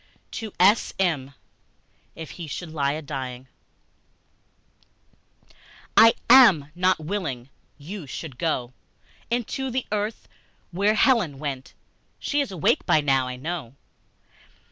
[0.31, 1.35] To S.M.
[2.15, 3.47] IF HE SHOULD LIE A DYING
[5.95, 8.73] I AM not willing you should go
[9.29, 10.27] Into the earth,
[10.71, 11.75] where Helen went;
[12.17, 13.75] She is awake by now, I know.